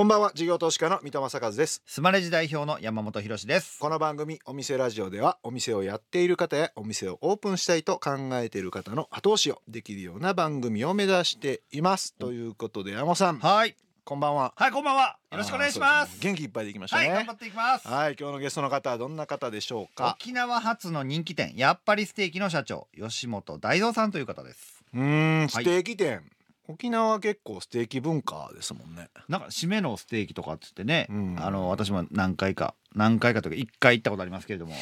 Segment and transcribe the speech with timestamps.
[0.00, 0.32] こんばんは。
[0.34, 1.82] 事業投資家の三戸正和です。
[1.84, 3.78] スマレジ代表の山本博史です。
[3.80, 12.14] この番組お店ラジオではお店をやっている方やお店をオープンしたいと考えている方の後押しをできるような番組を目指しています。
[12.14, 13.40] ということで山本さん。
[13.40, 13.76] はい。
[14.02, 14.54] こんばんは。
[14.56, 15.18] はいこんばんは。
[15.32, 16.14] よろしくお願いします。
[16.14, 16.18] ね。
[16.22, 17.08] 元気いっぱいでいきましたね。
[17.08, 17.86] はい頑張っていきます。
[17.86, 20.16] はい今日のゲストの方はどんな方でしょうか？
[20.18, 24.82] 沖縄発の人気店やっぱりステーキの社長吉本大蔵さんという方です。
[24.94, 26.22] うーんステーキ店、
[26.70, 29.08] 沖縄は結構ステーキ文化ですもんね。
[29.28, 31.36] なんか締めのステーキとかっつってね、うん。
[31.38, 34.74] あの私も何回か何回かというか一回行ったことありますけれども。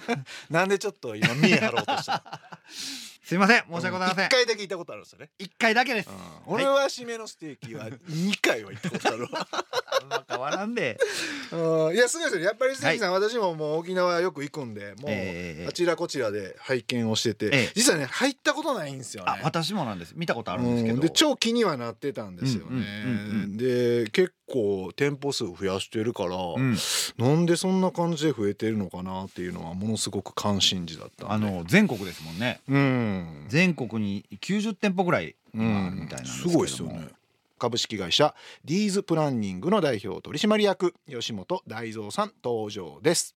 [0.50, 2.40] なんでちょっと今見え張ろうとした
[3.24, 4.26] すいません申し訳ございません。
[4.26, 5.30] 一回だけ行ったことあるんですよね。
[5.38, 6.10] 一回だけです。
[6.10, 6.54] うん。
[6.54, 9.48] 俺は締めのステーキは二回は行ったことあるわ。
[10.08, 10.98] ま変わらんで
[11.52, 11.94] うん。
[11.94, 17.72] いやすごいですよやっぱりステーキさん、私ももう沖縄よく行くんでもう、ええあちらこちらで拝見をしてて、ええ。
[17.74, 19.30] 実はね入ったことないんですよね。
[19.30, 20.14] あ私もなんです。
[20.16, 20.94] 見たことあるんですけど。
[20.94, 22.84] うんで超気にはなってたんですよね、
[23.56, 26.76] で結構店舗数増やしてるから、うん。
[27.18, 32.60] なんでそんな感じで増えてるのかなっていうのはものすごく関心事だったあの全国ですもんね。
[32.68, 33.44] うん。
[33.48, 36.00] 全国に90店舗ぐらい今あるうん。
[36.02, 37.08] みたいなすごいですよね
[37.60, 43.36] 株式会社ディーズプランニングの代表取締役吉本大蔵さん登場です。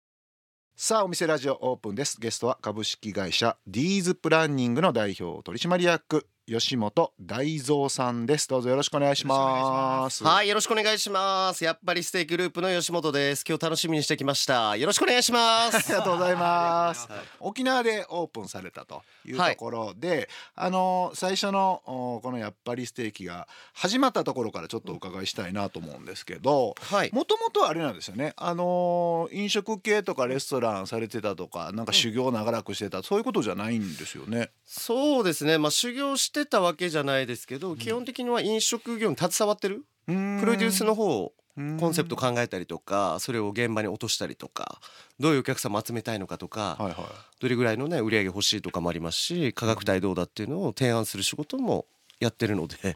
[0.75, 2.19] さあお店ラジオオープンです。
[2.19, 11.63] ゲストは株式会社ディーズプランニングの代表取締役吉本大蔵さんですどうぞよろしくお願いしますはい、よろしくお願いします。
[11.63, 13.45] やっぱりステーキグループの吉本です。
[13.47, 14.75] 今日楽しみにしてきました。
[14.75, 15.77] よろしくお願いします。
[15.93, 27.09] ありがとうございます はい沖縄でオープンされたというはいところで、あの最初のおこのやっぱりステーキが始まったところからちょっとお伺いしたいなと思うんですけど、はい。
[27.13, 34.51] もともとあれなんですよねあのー飲食系とかレストランされてたとかなんか修行長らくしてた、そういうことじゃないんですよね。
[34.65, 35.57] そうですね。
[35.57, 39.85] まあ修行してたわけじゃないですけど、基本的には飲食業に携わってる？
[40.05, 44.81] ププロデュースの方コンセプト考えたりとか、それを現場に落としたりとか、
[45.19, 46.95] どういうお客様集めたいのかとか、はいはい。
[47.39, 51.85] どれぐらいのね売り上げ欲しいとかもありますし、価格帯どうだっていうのを提案する仕事も
[52.19, 52.95] やってるので、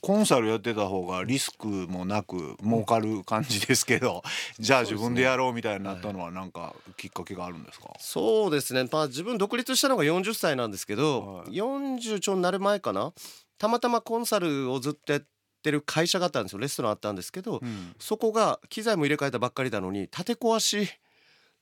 [0.00, 4.22] コンサルやってた方がリスクもなく儲かる感じですけど
[4.60, 11.48] じゃあ自分でやろうみたいになったのはなんかきっかけがあるんですか、そうですね、まあ、自分独立したのが40歳なんですけど、はい。
[11.48, 13.12] 40ちょになる前かな？
[13.58, 15.22] たまたまコンサルをずっとやっ
[15.62, 16.58] てる会社があったんですよ。
[16.58, 17.94] レストランあったんですけど、うん。
[17.98, 20.88] そこが機材も入れ替えたばっかりなのに建て壊し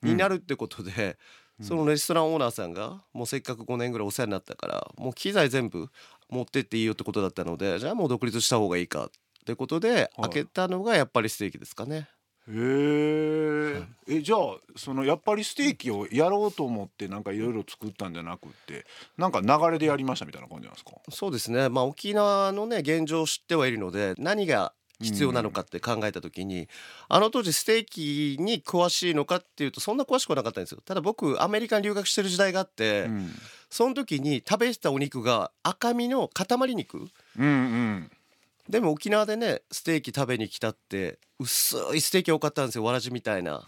[0.02, 1.18] になるってことで、
[1.60, 5.88] そのレストランオーナーさんがもうせっかく5年ぐらいお世話になったからもう機材全部
[6.28, 9.10] 持ってっていいよってことだったのでじゃあもう独立した方がいいかっ
[9.44, 12.08] てことで開けたのがやっぱりステーキですかね。
[12.50, 14.38] へええじゃあ
[14.76, 18.86] そのやっぱりステーキをやろうと思ってなんかいろいろ作ったんじゃなくって
[19.18, 20.92] なんか流れでやりましたみたいな感じなんですか？
[21.10, 26.68] そうですね、まあ、沖縄のね現状を知ってはいるので何が必要なのかって考えた時に、
[27.08, 30.80] あの当時ステーキに詳しいのかっていうとそんな詳しくはなかったんですよ。
[30.84, 33.30] ただ僕アメリカに留学してる時代があって、うん
[33.70, 37.06] その時に食べてたお肉が赤身の塊肉。
[37.38, 38.10] うんうん。
[38.68, 42.84] でも沖縄でねステーキ食べに来たって薄いステーキ多かったんですよ。
[42.84, 43.66] わらじみたいな。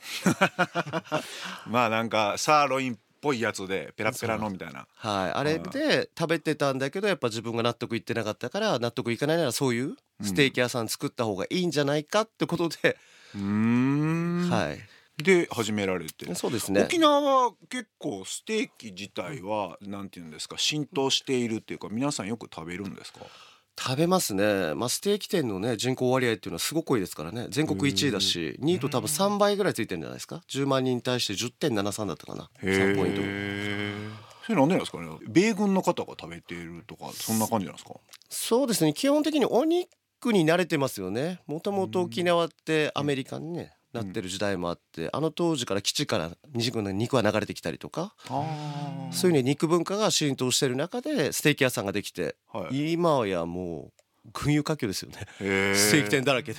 [1.67, 4.87] まあなんかサーロインっぽいやつでペラペラのみたいな。
[4.95, 5.31] はい。
[5.33, 12.97] あれで食べてたんだけどやっぱ自分が納得いってなかったから納得いかないならそういうステーキ屋さん作った方がいいんじゃないかってことで、
[13.35, 14.49] うーん。
[14.51, 14.79] はい。
[15.23, 16.35] で始められて。
[16.35, 16.83] そうですね。
[16.83, 23.21] 沖縄は結構ステーキ自体はなんていうんですか浸透しているっていうか皆さんよく食べるんですか？
[23.79, 27.47] 食べますね、まあ、ステーキ店のね人口割合っていうのはすごく多いですからね。
[27.51, 32.51] 全国1位だし2位と多分3倍ぐらいついてるんじゃないですか？10万人に対して10.73だったかな。
[32.63, 33.21] 3ポイント。
[34.45, 37.95] それなんでなんですかね米軍の方が食べているとかそんな感じなんですか？
[38.29, 38.93] そうですね。
[38.93, 39.89] 基本的にお肉
[40.33, 41.41] に慣れてますよね。
[41.47, 52.93] もともと沖縄ってアメリカにねなってる時代もあってあの当時から基地から肉の肉は流れてきたりとかあそういうね肉文化が浸透してる中でステーキ屋さんができてはい。
[52.93, 54.01] 今やもう
[54.33, 55.19] 群雄割拠ですよね。
[55.39, 56.59] ステーキ店だらけで。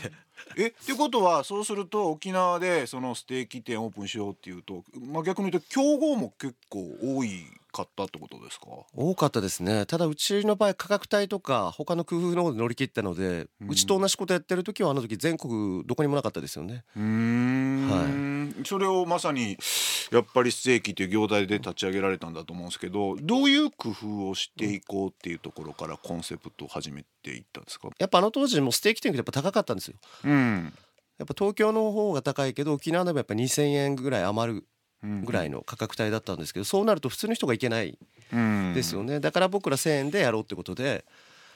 [0.57, 8.67] えってことはそうすると沖縄でそのステーキ店オープンしようっていうと、まあ、逆に言うと競合も結構多いかったってことですか？
[8.93, 9.85] 多かったですね。
[9.85, 16.83] ただうちの場合価格帯とか他の工夫の方で乗り切ったので、ううんちと同じことやってる時はあの時全国どこにもなかったですよね。
[16.95, 19.57] うーん、それをまさに
[20.11, 27.89] やっぱりステーキっていう業態で立ち上げられたんだと思うんですけどどういう工夫をしていこうっていうところからコンセプトを始めていったんですか？
[27.97, 29.95] やっぱあの当時もステーキ店ってやっぱ高かったんですよ。
[30.25, 30.73] うん。
[31.17, 34.65] やっぱ東京の方が高いけど沖縄でもやっぱ2,000円ぐらい余る
[35.03, 37.97] ぐらいの価格帯だったんですけどそうなると普通の人が行けない
[38.73, 39.13] ですよね。
[39.13, 41.05] ねだから僕ら1,000円でやろうってことで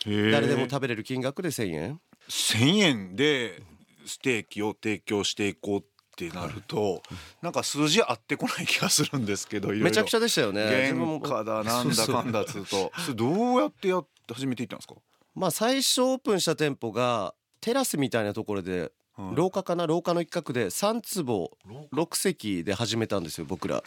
[0.06, 2.00] 誰でも食べれる金額で1,000円。
[2.30, 3.62] 1,000円で
[4.06, 5.84] ステーキを提供していこうっ
[6.16, 7.04] てなると、
[7.42, 10.94] なんか数字合ってこない気がするんですけどめちゃくちゃでしたよね。
[10.94, 12.92] 原価だなんだかんだつうと。
[12.98, 14.96] それどうやってやって始めていったんですか、
[15.36, 19.88] まあ最初オープンした店舗がテラスみたいなところではい廊下かな？
[19.88, 21.52] 廊下の一角で3坪
[21.94, 23.76] 6席で始めたんですよ僕ら。
[23.76, 23.84] はい。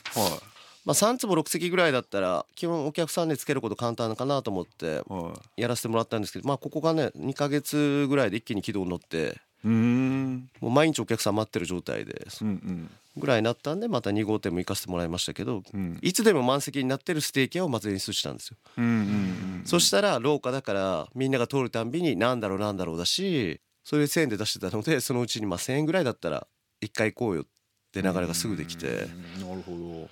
[0.85, 5.61] まあ3坪6席ぐらいだったら基本お客さんでつけること簡単かなと思ってはい。
[5.63, 10.49] やらせてもらったんですけどまあここがね2ヶ月ぐらいで一気に軌道に乗ってうーん。
[10.61, 12.91] もう毎日お客さん待ってる状態でうんうん。
[13.19, 15.99] ぐらいになったんでまた2号店も行かせてもらいましたけどうん。
[16.01, 18.57] いつでも満席になってるステーキ屋をまず演出したんですよ。
[18.79, 26.47] うんうんうんそしたら廊下だからみんなが通るたんびに何だろう何だろうだしそれで1,000円で出してたのでそのうちにまあ1,000円ぐらいだったら
[26.83, 27.45] 一回行こうよっ
[27.91, 28.87] て流れがすぐできて。
[28.87, 28.91] う
[29.39, 30.11] んなるほど。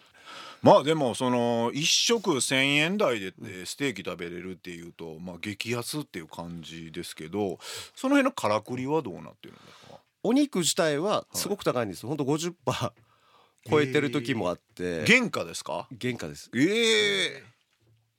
[0.63, 3.35] まあでもその一食1,000円台で
[3.67, 7.59] ステーキ食べれるっていうとまあ激安っていう感じですけど
[7.95, 9.99] その辺のからくりはどうなってるんですか？
[10.23, 12.09] お肉自体はすごく高いんですよ。
[12.09, 12.55] ほんと50%
[13.69, 15.05] 超えてる時もあって。
[15.05, 15.87] 原価ですか？
[16.01, 16.51] 原価です。
[16.57, 17.56] ええ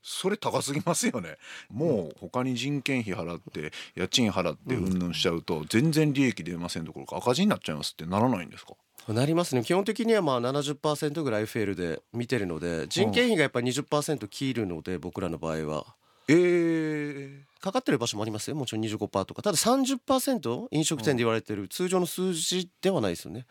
[0.10, 1.38] それ高すぎますよね。
[1.70, 4.98] もう他に人件費払って家賃払ってうん。
[5.00, 8.74] ぬんしちゃうと全然利益出ませんどころか赤字になっちゃいますってならないんですか？
[9.14, 9.64] なりますね。
[9.64, 15.86] 基本的にはまあ70%ぐらい FL で見てるので人件費がやっぱり20%切るので僕らの場合は。
[16.30, 18.56] ええかかってる場所もありますよ。
[18.56, 19.42] もちろん25%とか。
[19.42, 23.46] ただ30%飲食店で言われてる通常の数字ではないですよね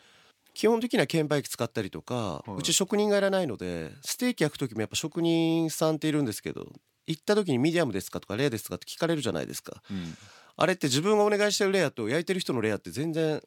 [0.56, 2.52] 基本的には券売機使ったりとか、はい。
[2.56, 6.66] うち職人がいらないのでステーキ焼く時もやっぱ職人さんっているんですけど
[7.06, 8.20] 行った時にミディアムですか？
[8.20, 8.76] とかレアですか？
[8.76, 9.82] って聞かれるじゃないですか。
[9.90, 10.16] うん。
[10.56, 13.42] あれって自分がお願いしてるレアと焼いてる人のレアって全然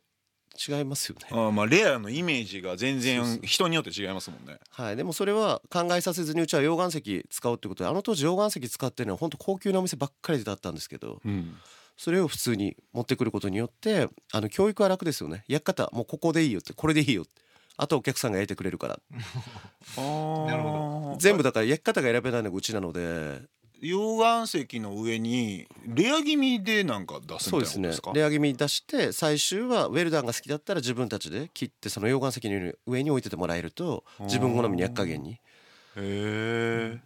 [0.68, 1.28] 違いますよね。
[1.32, 4.60] あーまあレアのイメージが全然人によって違いますもんね。
[4.70, 11.56] はい、でもそれは考えさせずにうちは溶岩石使うってことであの当時溶岩石使ってるのは本当高級なお店ばっかりだったんですけどうん
[12.00, 15.44] それを普通に持ってくることによってあの教育は楽ですよね。
[15.50, 17.42] 焼き方もうここでいいよってこれでいいよって。
[17.76, 19.00] あとはお客さんが焼いてくれるから。
[20.02, 23.42] なるほ全部だから焼き方が選べないのがうちなので。
[23.82, 28.14] 溶岩石の上にレア気味でなんか出すみたいなそうですね。
[28.14, 35.40] レア気味に出して最終はウェルダンが好きだったら自分たちで切ってその溶岩石の上に置いててもらえると自分好みに焼き加減に
[36.00, 37.00] へえ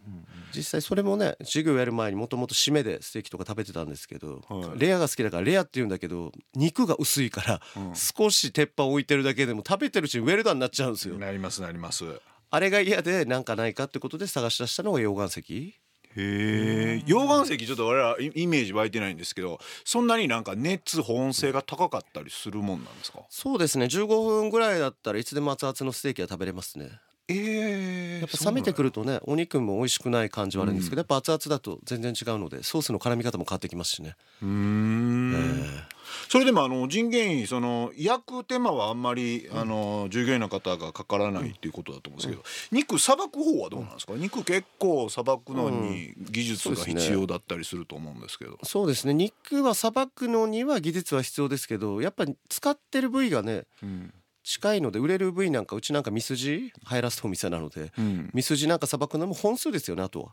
[0.54, 4.78] 実際それもね授業やる前にもともと締めでステーキとか食べてたんですけど、はい。
[4.78, 7.92] レアが好きだからレアって言うんだけど肉が薄いから、うん。
[7.94, 11.18] 少し鉄板置いてるだけでも食べてるうちにウェルダンになっちゃうんですよ。
[11.18, 12.04] なりますなります。
[12.04, 12.20] へ
[12.50, 15.74] あれが嫌でなんかないかってことで探し出したのが溶岩石。
[16.16, 23.18] え溶岩石ちょっと我々イイメージ湧いてないんですけどそんなになんか熱保温性が高かったりするもんなんですか？
[23.30, 23.86] そうですね。
[23.86, 26.90] 15分ぐらいだったらいつでも熱々のステーキは食べれますね
[27.28, 28.20] ええ。
[28.20, 35.32] やっぱ冷めてくるるとねお肉も美味しくない感じはあるんですけど、やっぱ熱々だと全然違うのでソースの絡み方も変わってきますしね、うーん。
[35.34, 35.94] え
[36.28, 49.14] それでもあの人件費その焼く手間はあんまり、あの従業員の方がかからないっていうことだと思うんですけど、肉さばく方はどうなんですか、肉結構さばくのに技術が必要だったりすると思うんですけど、ーそうですね。
[49.14, 54.12] 肉はさばくのには技術は必要ですけどやっぱり使ってる部位がねうん
[54.44, 60.32] 近いので売れる部位なんかうちなんかミスジ入らすお店なのでうんミスジなんかさばくのも本数ですよねあとは。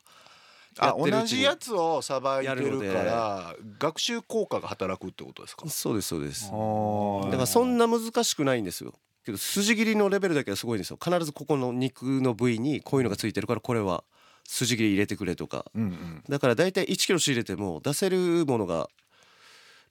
[0.80, 5.68] あ同じやつをさばいてやるのでるから学習効果が働くってことですか？
[5.70, 6.46] そうですそうです。
[6.46, 8.94] だだからそんな難しくないんですよ。
[9.26, 10.98] けど筋切りのレベルだけはすごいんですよ。
[11.04, 14.04] 必ずここの肉の部位にこういうのがついてるからこれは
[14.48, 15.66] 筋切り入れてくれとか。
[15.76, 18.88] うんうんだからだいたい1キロ仕入れても出せるものが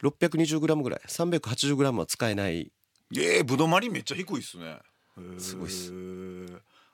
[0.02, 2.72] 620g ぐらい 380g は使えない
[3.16, 4.78] ええぶどまりめっちゃ低いっすね。
[5.38, 5.92] すごいっす。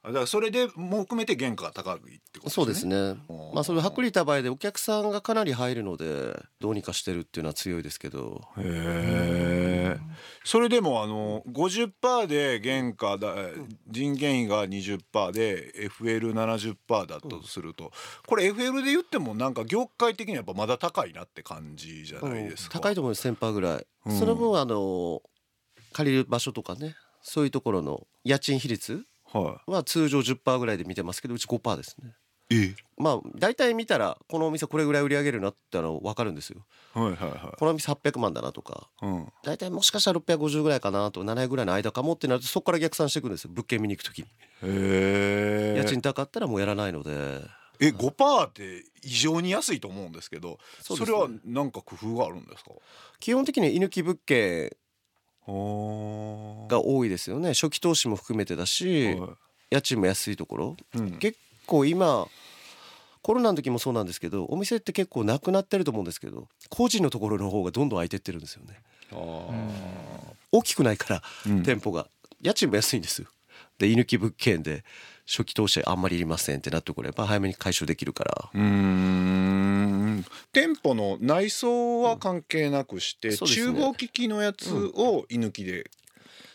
[0.06, 1.98] だからそれでも含めて原価が高いっ
[2.32, 3.14] てことそうですね。
[3.14, 3.20] ね
[3.52, 8.42] まあそれ薄利多売でお客さんがかなり入るのでどうにかしてるっていうのは強いですけど。
[8.56, 9.98] へえ
[10.44, 13.34] それでもあの50%で原価だ
[13.88, 17.90] 人件費が20%で FL70% だったとすると
[18.26, 22.78] これ FL で言ってもなんか業界的にはやっぱまだ高いなって感じじゃないですか？
[22.78, 23.28] 高いと思います。
[23.28, 24.18] 1000%ぐらい、うん。
[24.18, 25.20] その分あの
[25.96, 32.14] 借りる場所とかねそういうところの家賃比率はは通常10%ぐらいで見てますけどうち5%ですね
[32.50, 32.56] い。
[32.56, 39.06] えまあ大体見たらこのお店これぐらい売り上げるなっての分かるんですよはいはいはこのお店800万だなとかい。
[39.06, 39.26] うん。
[39.42, 44.28] 大体もしかしたら650ぐらいかなと700ぐらいの間かもってなるとそこから逆算していくんですよ物件見に行く時に
[44.62, 45.78] へえ。
[45.78, 47.10] 家賃高かったらもうやらないので
[47.78, 52.70] え5%って異常に安いと思うんですけどそれはなんか工夫があるんですか？
[53.20, 54.70] 基本的には居抜き物件
[55.46, 57.54] がが多いですよね。
[57.54, 59.16] 初期投資も含めてだし
[59.70, 60.76] 家賃も安いところ。
[60.94, 61.12] うん。
[61.18, 62.26] 結構今
[63.22, 68.80] コロナの時もそうなんですけどお店って結構なくなってると思うんですけど個人のところの方がどんどん空いてってるんですよね。
[70.52, 71.62] 大きくないから、うん。
[71.62, 72.08] 店舗が。
[72.42, 73.28] 家賃も安いんですよ。
[73.78, 74.84] で居抜き物件で
[75.26, 78.50] 初期投資あんまりいりませんってなってくれば早めに回収できるから。
[78.54, 79.95] うーん
[80.52, 83.72] 店舗の内装は関係なくして、そうですね。
[83.72, 85.90] 厨房機器のやつを居抜きで、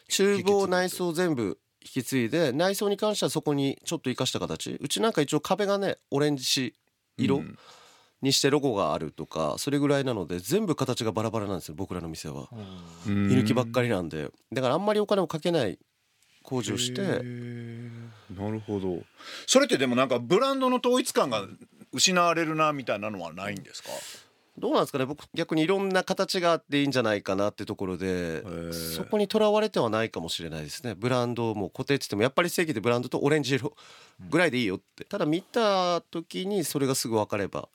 [0.10, 4.78] 厨房内装全部引き継いで内装に関してはそこにちょっと生かした形。
[4.80, 6.76] うちなんか一応壁がねオレンジ
[7.18, 7.58] 色うん。
[8.22, 12.50] にしてロゴがあるとかそれぐらいなので全部形がバラバラなんですよ僕らの店は。
[13.08, 14.30] 居抜きばっかりなんで。
[14.54, 15.80] だからあんまりお金をかけない
[16.44, 17.02] 工事をして。
[17.02, 19.00] なるほど。
[19.48, 21.48] それってでもなんかブランドの統一感が
[21.94, 23.90] 失われるなみたいなのはないんですか？
[24.58, 25.06] どうなんですかね。
[25.06, 28.74] 僕逆にいろんな形があっていいんじゃないかなってところでー。
[28.74, 30.94] そこにとらわれてはないかもしれないですね。
[30.94, 33.74] ブランドも固定って言ってもやっぱり正規でブランドとオレンジ色
[34.30, 35.06] ぐらいでいいよって。
[35.06, 37.70] ただ見た時にそれがすぐ分かれば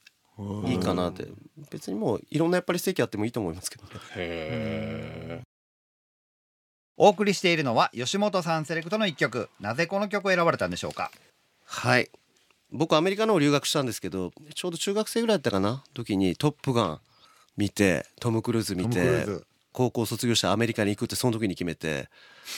[0.67, 1.27] いいかなって。
[1.71, 3.91] 別にもういろんなやっぱり正規あってもいいと思いますけどね。
[4.17, 5.43] へ
[6.99, 9.49] お送りしているのは吉本さんセレクトの一曲。
[9.61, 11.11] なぜこの曲を選ばれたんでしょうか？
[11.65, 12.11] はい
[12.73, 15.85] 僕アメリカの方留学したんですけどちょうど中学生ぐらいだったかな？
[15.95, 17.01] 時に「トップガン」
[17.57, 19.47] 見てトム・クルーズ見てズ。
[19.73, 22.09] 高校卒業してアメリカに行くってその時に決めて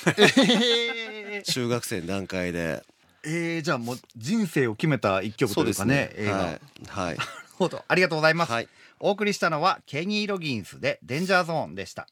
[0.07, 2.85] えー、 中学生の段階で。
[3.25, 7.17] えー、じゃあもう人生を決めた一曲というかね映画、はい、はい。
[7.19, 7.85] なるほど。
[7.89, 8.69] ありがとうございます、はい、
[9.01, 12.07] お送りしたのはケニー・ロギンスでデンジャーゾーンでした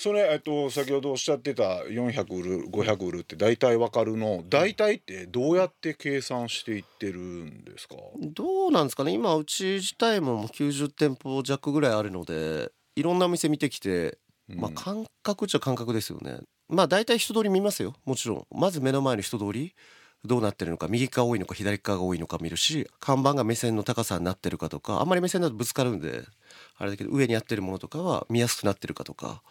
[0.00, 7.96] それ、えっと、先ほどおっしゃってた400売る500売るって大体わかるの大体ってどうやって計算していってるんですか？
[8.32, 9.10] どうなんですかね。
[9.10, 16.38] 今うち自体ももう90店舗弱ぐらいあるのでいろんなお店見てきて、まあ感覚っちゃ感覚ですよね。
[16.68, 17.94] まあ大体人通り見ますよ。
[18.04, 18.46] もちろん。
[18.56, 19.74] まず目の前の人通り
[20.24, 26.22] どうなってるのか右側多いのか左側が多いのか見るし看板が目線の高さになってるかとかあんまり目線だとぶつかるんで
[26.76, 29.42] あれだけど上にやってるものとかは見やすくなってるかとか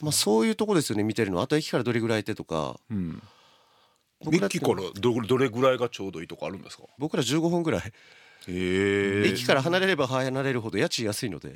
[0.00, 1.40] まあそういうとこですよね見てるの。
[1.40, 2.78] あと駅からどれぐらいいてとか。
[2.90, 3.22] うん。
[4.32, 6.84] 駅からどどれぐらいがちょうどいいとかあるんですか？
[6.98, 7.82] 僕ら15分ぐらい。
[7.82, 7.92] へ
[8.48, 11.54] え駅から離れれば離れるほど家賃安いので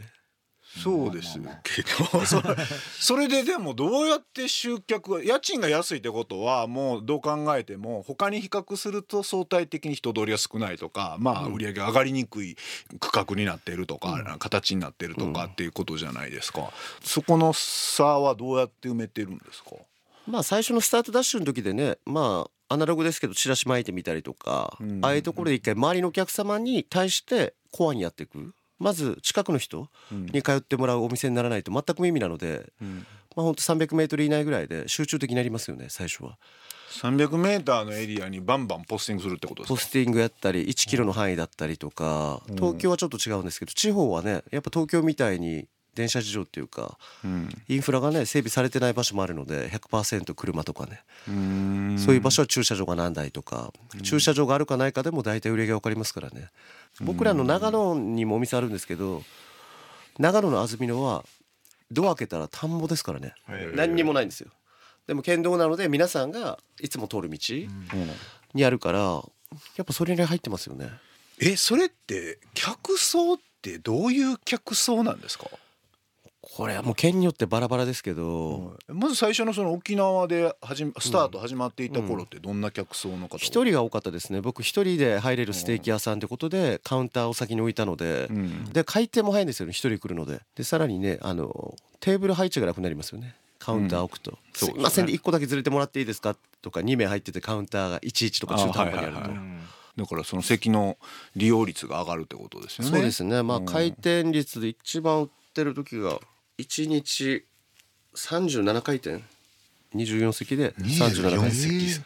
[0.83, 1.89] そうですけど
[3.01, 11.55] それででもどうやって集客が家賃が安いってことはもうどう考えても他に比較すると相対的に人通りが少ないとかまあうん。
[11.55, 12.57] 売り上げ上がりにくい
[13.01, 15.51] 区画になってるとか、形になってるとかうん。
[15.51, 16.71] っていうことじゃないですか、
[17.03, 19.71] そこの差はどうやって埋めてるんですか？
[20.27, 25.01] まあ最初のスタートダッシュの時でねまあアナログですけどチラシ巻いてみたりとか、うん。
[25.03, 30.27] ああいうところで一回周りのお客様に対してコアにやっていくまず近くの人うん。
[30.27, 33.07] に通ってもらうお店にならないと全く無意味なので、うん。
[33.37, 36.39] まあほんと 300m 以内ぐらいで集中的になりますよね最初は。
[36.91, 39.75] 300m のエリアにバンバンポスティングするってことですか？
[39.75, 42.57] ポスティングやったり1キロの範囲だったりとかうん。
[42.57, 47.49] 東京はちょっと違うんですけど地方はねやっぱ東京みたいに電車事情っていうかうん。
[47.69, 51.03] インフラがね整備されてない場所もあるので100%車とかね。
[51.99, 56.49] そういう場所は駐車場が何台とか、駐車場があるかないかでも大体売り上げ分かりますからね、
[57.01, 59.23] 僕らの長野にもお店あるんですけど
[60.19, 61.25] 長野の安曇野は
[61.91, 63.35] ドア開けたら田んぼですからね。
[63.75, 64.51] 何にもないんですよ。
[65.07, 67.69] でも県道なので皆さんがいつも通る道うん。
[68.55, 69.23] にあるから
[69.77, 70.91] やっぱそれに入ってますよね。
[71.41, 75.47] えそれって客層ってどういう客層なんですか、
[76.57, 78.77] これはもう県によってバラバラですけど。
[78.89, 84.41] まず最初のその沖縄で始めスタート始まっていた頃ってどんな客層の方一、人が多かったですね。
[84.41, 88.65] 僕一人で入れるステーキ屋さんってことでカウンターを先に置いたので、うん。
[88.73, 89.73] で回転も早いんですよね。
[89.73, 90.41] 一人来るので。
[90.57, 93.35] でさらにねあのテーブル配置が楽になりますよね。
[93.59, 96.37] カウンター置くと、そうですいませんで1個だけずれてもらっていいですか？
[96.63, 99.33] とか2名入っててカウンターが11とか中途半端にあると、
[100.03, 100.97] だからその席の
[101.37, 106.21] 利用率が上がるってことですよねそうですねまあうん回転率で一番売ってる時が
[106.59, 107.47] 1日
[108.15, 109.23] 37回転
[109.95, 112.01] ？24席で37回24転席。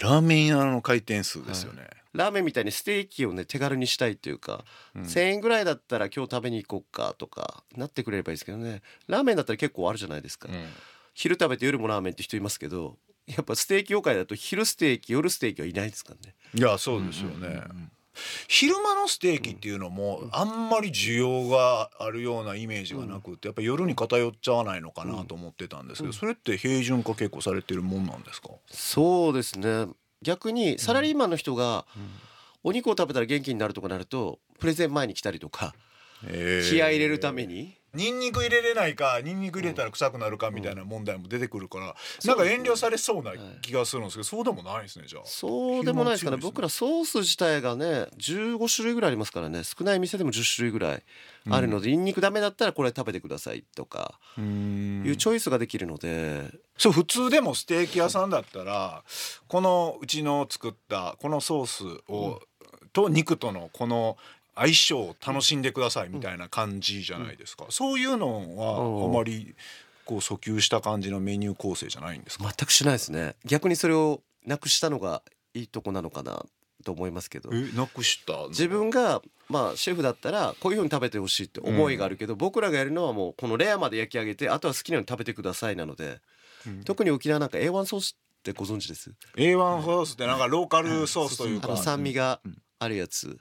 [0.00, 4.64] ラーメン屋の回転数ですよね、ラーメンみたいにステーキをね手軽にしたいっていうか、
[4.96, 8.82] 1,000円ぐらいだったら今日食べに行こうかとかなってくれればいいですけどね。
[9.06, 10.48] ラーメンだったら結構あるじゃないですか、
[11.12, 16.34] 昼食べて夜もラーメンって人いますけどやっぱステーキ業界だと昼ステーキ夜ステーキはいないですからね。
[16.54, 17.62] いやそうですよね、
[18.48, 28.50] 昼間のステーキっていうのもあんまり需要があるようなイメージがなくってやっぱ夜に偏っちゃわないのかなと思ってたんですけどそれって平準化結構されてるもんなんですか？
[28.70, 29.86] そうですね。
[30.22, 31.84] 逆にサラリーマンの人が
[32.62, 35.74] お肉を食べたら元気になるとかなるとプレゼン前に来たりとか
[36.22, 43.32] 気合い入れるためにニンニク入れれないかニンニク入れたら臭くなるかみたいな問題も出てくるから、なんか遠慮されそうな
[43.62, 45.22] 気がするんですけどそうでもないですねじゃあ。
[45.24, 46.36] そうでもないですかね。
[46.36, 49.62] ね僕らソース自体がね15種類ぐらいありますからね。
[49.64, 51.02] 少ない店でも10種類ぐらい
[51.50, 55.04] あるので、ニンニクダメだったらこれ食べてくださいとかうん。
[55.06, 59.04] いうチョイスができるので、そう普通でもステーキ屋さんだったら
[59.48, 62.40] このうちの作ったこのソースを、
[62.92, 64.16] と肉とのこの
[64.54, 69.04] 相性を楽しんでくださいみたいな感じじゃないですか、そういうのはうん。
[69.04, 69.54] あまり
[70.04, 73.36] こう訴求した感じのメニュー構成じゃないんですか、全くしないですね。
[73.44, 75.22] 逆にそれをなくしたのが
[75.54, 76.44] いいとこなのかな
[76.84, 77.50] と思いますけど。
[77.52, 78.48] えなくしたの？
[78.48, 86.20] 自分がまあシェフだったらこういうふうに食べてほしいって思いがあるけど、僕らがやるのはもうこのレアまで焼き上げてあとは好きなように食べてくださいなので、
[86.66, 86.84] うん。
[86.84, 92.40] 特に沖縄なんか A1 ソースってご存知です？A1 ソースってなんかローカルソースというかあの酸味が
[92.78, 93.38] あるやつ、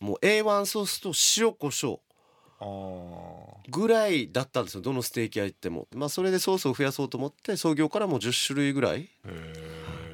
[0.00, 1.12] もう A1 ソースと
[1.46, 5.86] 塩コショウぐらいだったんですよどのステーキ屋行っても。
[5.94, 9.08] まあそれでソースを増やそうと思って創業からもう10種類ぐらい。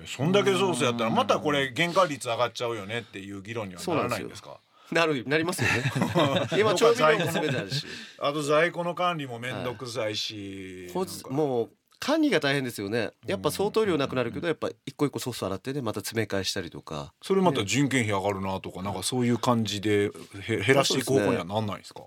[0.07, 4.59] そんだけソースやったらまたこれ原価率上がっちゃうよねっていう議論にはならないんですか？
[4.93, 5.83] なるなりますよね。
[6.59, 7.85] 今調味料も全てあるし。
[8.21, 11.31] あと在庫の管理も面倒くさいし、ほなんか。
[11.31, 13.11] もう管理が大変ですよね。
[13.27, 17.13] やっぱ相当量なくなるけどやっぱ一個一個ソース洗ってねまた詰め替えしたりとか。
[17.23, 20.11] それまた人件費上がるなとかなんかそういう感じで
[20.43, 22.03] へ減らしていく方向にはなんないんですか？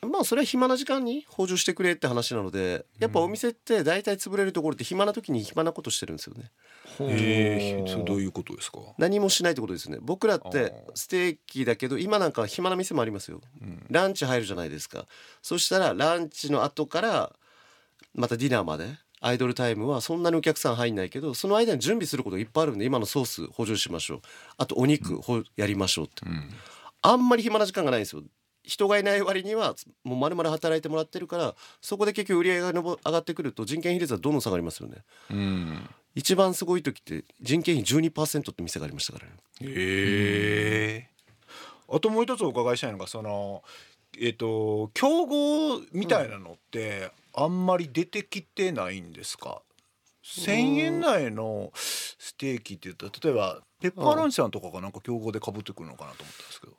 [0.00, 6.50] まあそれは暇な時間に補助してくれって話なのでやっぱお店って大体潰れるところって暇な時に暇なことしてるんですよね。
[7.00, 8.78] えー、それどういうことですか？
[8.96, 9.98] 何もしないってことですね。
[10.00, 10.72] 僕らっあてー。
[10.94, 13.40] ステーキだけど今なんか暇な店もありますよ。
[13.60, 13.86] うん。
[13.90, 15.06] ランチ入るじゃないですか。
[15.42, 17.32] そしたらランチの後から
[18.14, 18.86] またディナーまで
[19.20, 24.20] アイドルタイムはそんなにお客さん入んないけどその間に準備することがいっぱいあるんで今のソース補助しましょう。
[24.56, 26.26] あとお肉ほやりましょうって。
[26.26, 26.50] うん。
[27.02, 28.22] あんまり暇な時間がないんですよ。
[28.64, 34.98] 人がいない割にはもう丸々働いてもらってるからそこで結局売り上げがのぼ上がってくると人件費率はどんどん下がりますよね。
[35.30, 35.90] うん。
[36.14, 39.32] 一番すごい時って人件費12%って店がありましたからね。
[39.62, 41.08] へえ。
[41.90, 43.62] あともう一つお伺いしたいのがその
[44.20, 47.10] えっ、と競合みたいなのって
[47.40, 49.62] あんまり出てきてないんですか、
[50.24, 56.72] 1,000円台のステーキって言ったら例えばペッパーランチさんとかがなんか競合でかぶってくるのかなと思ったんですけど。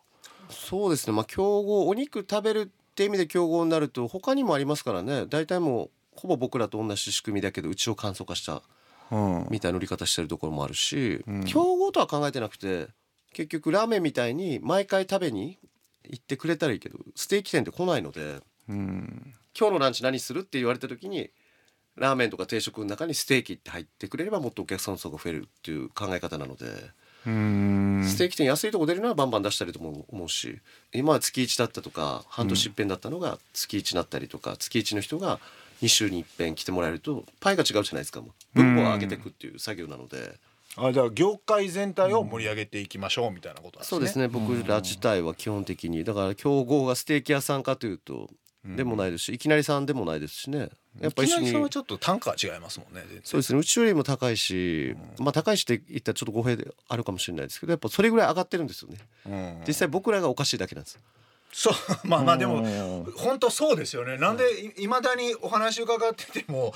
[0.49, 1.13] そうですね。
[1.13, 5.25] まあ競合お肉食べるって意味で競合になると他にもありますからね。
[5.27, 8.63] 大体もうほぼ僕らと同じ仕組みだけどうちを簡素化した
[9.12, 9.47] うん。
[9.49, 11.45] みたいな売り方してるところもあるし、うん。
[11.45, 12.88] 競合とは考えてなくて
[13.33, 15.57] 結局ラーメンみたいに毎回食べに
[16.03, 20.41] 行ってくれたらいいけどステーキ店って来ないのでうん今日のランチ何する？
[20.41, 21.29] って言われた時に
[21.97, 26.65] ラーメンとか定食の中にステーキって入ってくれればもっとお客さんの層が増えるっていう考え方なので、
[27.27, 28.05] うん。
[28.07, 30.59] ステーキ店安いとこ出るのはバンバン出したりとも思うし
[30.93, 35.39] 今は月1だったとか半年一遍だったのが月1になったりとか、月1の人が
[35.81, 38.21] 2週に一遍来てもらえるとパイが違うじゃないですか
[38.53, 40.35] 分母を上げていくっていう作業なので。
[40.77, 43.85] あじゃあ業界全体を盛り上げていきましょうみたいなことね。
[43.85, 44.27] そうですね。
[44.27, 48.27] 僕ら自体は基本的にだから競合がステーキ屋さんかというとうん
[48.75, 50.69] でもないですしいきなりさんでもないですしね。
[50.99, 51.47] やっぱ一緒に。
[51.47, 53.03] いきなりさんはちょっと単価は違いますもんね。
[53.23, 53.60] そうですね。
[53.60, 58.97] うちよりも高いしまあ高いしって言ったらちょっと語弊であるかもしれないですけどやっぱそれぐらい上がってるんですよね。
[59.25, 59.63] うん。
[59.67, 60.99] 実際僕らがおかしいだけなんです
[61.51, 61.73] そう
[62.07, 64.17] まあまあでもうん本当そうですよね。
[64.17, 64.43] なんで
[64.77, 64.88] い。
[64.88, 66.73] まだにお話伺ってても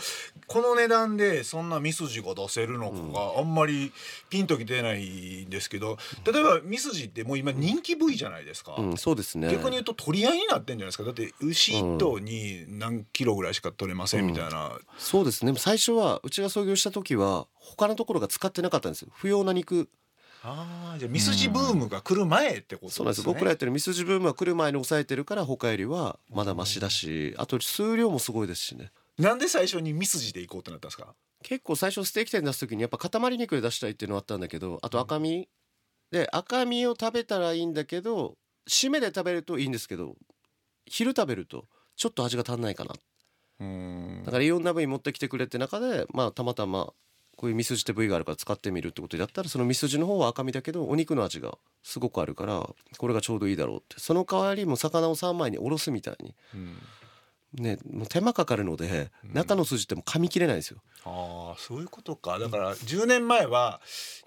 [0.48, 3.92] この値段でそんなミスジが出せるのかがあんまり
[4.30, 8.76] ピンときてないんですけど例えばミスジってもう今人気部位じゃないですか。
[8.78, 9.52] うんそうですね。
[9.52, 11.04] 逆に言うと取り合いになってんじゃないですか。
[11.04, 15.54] だって牛一頭に何キロぐらいしか取れませんみたいな、そうですね。
[15.58, 19.10] 最初はうちが創業した時は他のところが使ってなかったんですよ。
[19.14, 19.88] 不要な肉
[20.46, 22.96] ああじゃあミスジブームが来る前ってことですね。
[22.98, 23.26] そうなんです。
[23.26, 28.92] 僕らやってるミスジブームは来る前に抑えてるから他よりはまだマシだしあと数量もすごいですしね。
[29.18, 31.16] なんで最初にミスジで行こうってなったんですか？
[31.44, 35.48] 結構最初ステーキ店出す時にやっぱ塊肉で出したいっていうのはあったんだけどあと赤身。
[36.12, 38.36] で赤身を食べたらいいんだけど
[38.70, 40.16] 締めで食べるといいんですけど
[40.86, 42.94] 昼食べるとちょっと味が足んないかな。
[43.62, 44.24] うん。
[44.26, 46.94] だからいろんな部位持ってきてくれって中でまあたまたま
[47.36, 52.68] こういうミスジって部位があるから使ってみるってことでやったらそのミスジの方は赤身だけどお肉の味がすごくあるから
[52.98, 54.00] これがちょうどいいだろうって。
[54.00, 56.36] その代わりも魚を3枚におろすみたいに。
[56.54, 56.78] うん。
[57.54, 59.34] ねもう手間かかるのでうん。
[59.34, 60.80] 中の筋ってもう噛み切れないんですよ。
[61.06, 62.40] ああそういうことか。
[62.40, 63.82] だから10年前は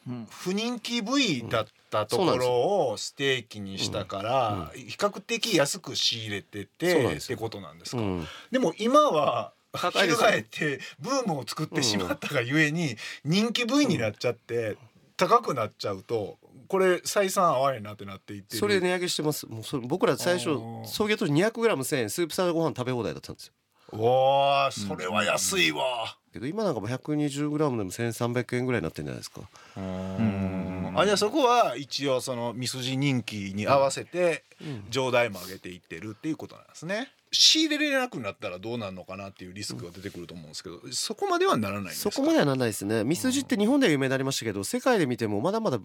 [0.07, 0.27] うん。
[0.31, 8.27] 不人気部位だったところをステーキにしたから比較的安く仕入れててってことなんですか、うん。
[8.51, 10.29] でも今は高いですよ。
[10.29, 14.77] 翻ってブームを作ってしまったがゆえに人気部位になっちゃって
[15.17, 18.59] 高くなっちゃうとこれ採算合わへんなってなっていってる。
[18.59, 19.47] それ値上げしてます。
[19.47, 23.53] もうそれ僕ら最初創業当時 200g1000 円スープサラダご飯食べ放題だったんですよ。
[23.93, 26.17] わあそれは安いわ。
[26.33, 29.43] けど今なんかもう 120g でも1300円ぐらいになってるんじゃないですか。
[29.77, 30.93] うん。
[30.97, 34.45] あじゃあそこは一応そのミスジ人気に合わせて
[34.91, 42.11] 上代も上げていってるっていうことなんですね仕入れれなくなったらどうなるのかなっていうリスクが出てくると思うんですけどそこまではならないんですか？
[42.11, 43.05] そこまではならないですね。
[43.05, 45.81] ミスジって日本では有名になりましたけど世界で見てもまだまだ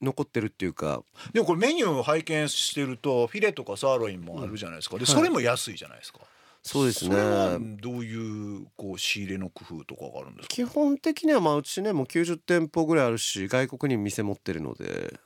[0.00, 1.02] 残ってるっていうか。
[1.32, 4.98] でもこれメニューを拝見してるとフィレとかサーロインもあるじゃないですか。
[4.98, 6.20] でそれも安いじゃないですか、
[6.62, 7.16] そうですね。
[7.80, 10.54] どういうこう仕入れの工夫とかがあるんですか？
[10.54, 15.18] 基本的にはまあうちねもう90店舗ぐらいあるし外国に店持ってるので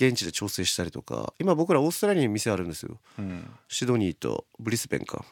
[0.00, 1.34] 現地で調整したりとか。
[1.38, 2.98] 今僕らオーストラリアに店あるんですよ。
[3.18, 3.50] うん。
[3.68, 5.24] シドニーとブリスベンか。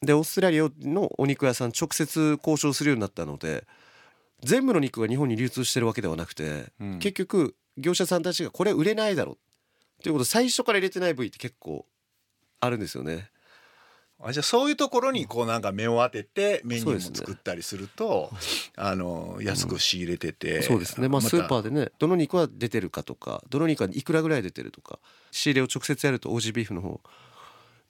[0.00, 3.66] でオーストラリアのお肉屋さん直接交渉するようになったので
[4.42, 6.98] 全部の肉が日本に流通してるわけではなくて、うん。
[6.98, 10.02] 結局業者さんたちがこれ売れないだろう。
[10.02, 11.86] ということで最初から入れてない部位って結構
[12.60, 13.30] あるんですよね
[14.22, 18.30] あじゃあそういうところにこうなんか目を当ててメニューも作ったりすると
[18.76, 21.08] あの安く仕入れてて、そうですね。
[21.08, 21.28] まあた。
[21.28, 24.98] スーパーでねどの肉は出てるかとかどの肉はいくらぐらい出てるとか
[25.30, 27.00] 仕入れを直接やるとオージービーフの方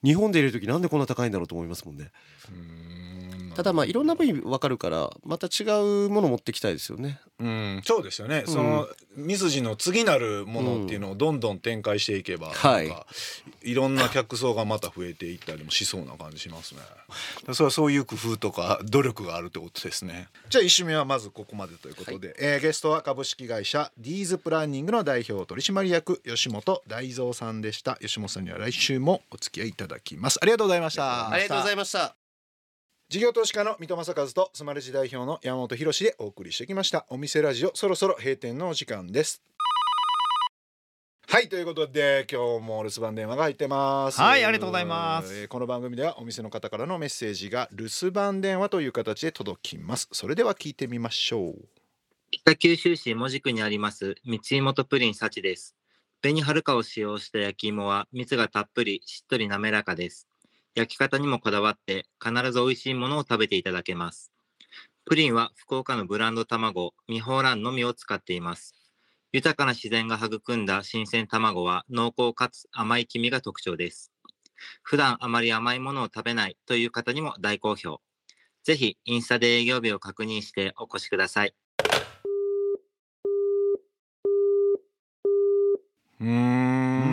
[0.03, 2.11] 日本で入れる時なんでこんな高いんだろうと思いますもんね。
[2.49, 5.63] うんただまあいろんな部位分かるからまた違
[6.05, 7.19] うもの持ってきたいですよね。
[7.39, 8.87] うん、そうですよね、その
[9.17, 12.87] 水地の次なるものっていうのをどんどん展開していけば、はい。
[12.87, 13.07] なんか
[13.61, 16.81] いろんな客層がまた増えていったりもしそうな感じしますね。
[17.53, 20.29] それはそういう工夫とか努力があるってことですね。
[20.49, 27.97] じゃあ一週目はまずここまでということで、えーゲストは株式会社ディーズプランニングの代表取締役吉本大蔵さんでした。
[28.01, 30.39] 吉本さんには来週もお付き合いいただきます。
[30.41, 31.29] ありがとうございました。
[31.29, 32.24] ありがとうございました
[33.15, 37.05] 事業投資家の三戸正和とスマレジ代表の山本博でお送りしてきました。
[37.07, 39.41] お店ラジオそろそろ閉店のお時間です。
[41.29, 44.19] はいということで今日も留守番電話が入ってます。
[44.19, 45.33] はいありがとうございます。
[45.33, 50.09] えーこの番組ではお店の方からのメッセージが留守番電話という形で届きます。
[50.11, 51.69] それでは聞いてみましょう。
[52.31, 55.73] 北九州市門司区にあります三井元プリン幸です。
[56.21, 60.27] 紅はるかを使用した焼き芋は蜜がたっぷりしっとり滑らかです。
[60.75, 64.33] 焼き方にもこだわって必ず美味しいものを食べていただけます。
[65.05, 68.75] プリンは福岡のブランド卵、ミホーランのみを使っています。
[69.31, 74.11] 豊かな自然が育んだ新鮮卵は濃厚かつ甘い黄身が特徴です。
[74.83, 78.01] 普段あまり甘いものを食べないという方にも大好評。
[78.63, 81.55] ぜひインスタで営業日を確認してお越しください。
[86.19, 87.04] うん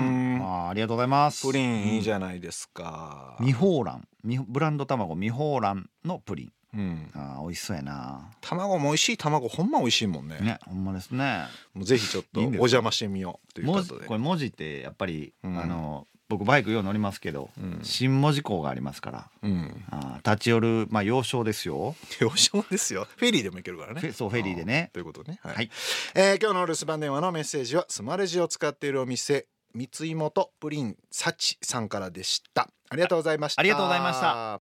[0.72, 1.46] ありがとうございます。
[1.46, 3.37] プリンいいじゃないですか。
[3.40, 4.08] ミホーラン。
[4.48, 6.52] ブランド卵ミホーランのプリン。
[6.74, 7.11] うん。
[7.12, 8.30] あー美味しそうやな。
[8.40, 10.38] 卵も美味しい卵ほんま美味しいもんね。
[10.40, 11.44] ねほんまですね。
[11.74, 14.06] もうぜひちょっとお邪魔してみようという文字ことで。
[14.06, 15.61] これ文字ってやっぱり、うん。
[15.61, 17.80] あの僕バイクよう乗りますけど、うん。
[17.82, 19.30] 新門司港がありますから。
[19.42, 19.85] うん。
[19.90, 21.94] あー立ち寄るまあ要衝ですよ。
[22.22, 23.06] 表彰ですよ。
[23.16, 24.12] フェリーでも行けるからね。
[24.12, 24.88] そうフェリーでね。
[24.94, 25.38] ということね。
[25.42, 25.70] はい、はい。
[26.14, 32.68] えー今日の留守番電話のメッセージはスマレジを使っているお店三井元プリン幸さんからでした。
[32.90, 33.61] ありがとうございました。
[33.61, 34.61] ありがとうございました。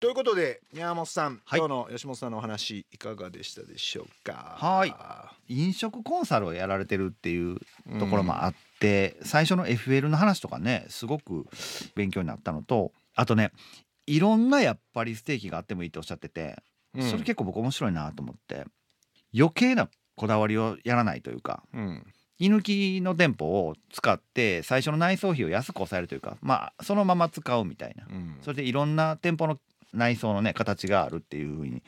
[0.00, 1.58] ということで宮本さん、はい。
[1.58, 4.56] 今日の吉本さんのお話いかがでしたでしょうか？
[4.60, 4.94] はい。
[5.48, 7.58] 飲食コンサルをやられてるっていう
[7.98, 11.46] ところもあって、最初の FL の話とかねすごく
[11.94, 13.50] 勉強になったのとあとね
[14.06, 16.62] いろんなやっぱりステーキがあってもいいっておっしゃってて、
[16.94, 17.02] うん。
[17.02, 18.66] それ結構僕面白いなと思って
[19.34, 22.06] 余計なこだわりをやらないというかうん
[22.38, 28.06] 居抜きの店舗を使って最初の内装費を安く抑えるというかまあそのまま使うみたいな。
[28.08, 28.38] うん。
[28.42, 29.58] それでいろんな店舗の
[29.92, 31.82] 内装のね形があるっていう風に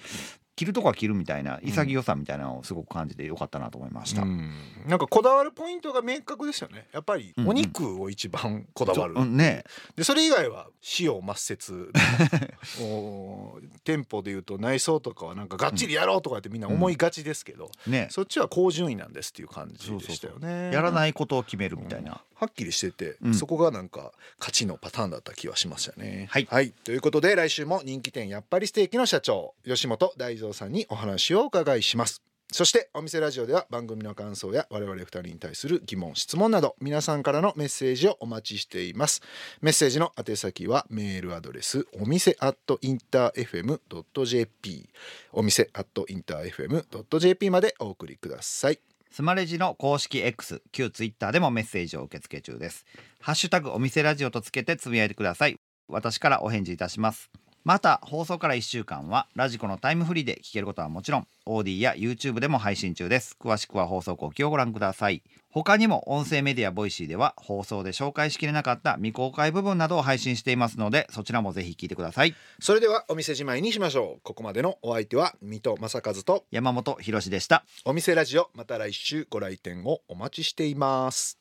[0.56, 4.22] 着るとこは着るみたいな潔さみたいなのをすごく感じてよかったなと思いました。
[4.22, 4.50] うん。
[4.86, 6.88] なんかこだわるポイントが明確ですよね。
[6.92, 7.50] やっぱりうんうん。
[7.50, 9.64] お肉を一番こだわる、そううんね。
[9.96, 11.92] でそれ以外は塩抹殺。
[12.80, 18.08] お店舗でいうと内装とかはなんかがっちりやろうとかってみんな思いがちですけど、ね。
[18.10, 20.70] そっちは高順位なんですっていう感じでしたよね。
[20.72, 22.22] やらないことを決めるみたいな。
[22.34, 23.34] はっきりしてて、うん。
[23.34, 26.28] そこがなんか勝ちのパターンだった気はしましたね。
[26.30, 26.72] はい。
[26.84, 32.22] ということで来週も人気店やっぱりステーキの社長吉本大蔵さんにお話をお伺いします。
[32.52, 39.20] そしてお店ラジオでは番組の感想や我々二人に対する疑問質問など皆さんからのメッセージをお待ちしています
[39.60, 44.88] メッセージの宛先はメールアドレスお店アットインター FM.jp
[45.32, 48.78] お店アットインター FM.jp までお送りください
[49.10, 52.84] スマレジの公式 X 旧 Twitter でもメッセージを受け付け中です。
[53.18, 55.58] ハッシュタグお店ラジオとつけてつぶやいてください。
[55.88, 57.30] 私からお返事いたします。
[57.66, 63.36] また放送から1週間はラジコのタイムフリーで聞けることはもちろん OD や YouTube でも配信中です。
[63.40, 65.24] 詳しくは放送後期をご覧ください。
[65.50, 72.36] 他にも音声メディアボイシーでは放送で紹介しきれなかった未公開部分などを配信していますのでそちらもぜひ聞いてください。
[72.60, 74.20] それではお店じまいにしましょう。
[74.22, 77.64] ここまでのお相手は水戸正和と山本博史でした。
[77.84, 81.40] お店ラジオまた来週ご来店をお待ちしています